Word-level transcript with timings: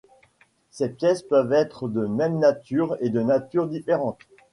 Ces 0.71 0.89
pièces 0.89 1.21
peuvent 1.21 1.53
être 1.53 1.87
de 1.87 2.07
même 2.07 2.39
nature 2.39 2.97
ou 3.01 3.09
de 3.09 3.21
natures 3.21 3.67
différentes. 3.67 4.17